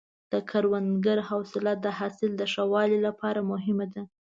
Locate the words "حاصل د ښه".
1.97-2.63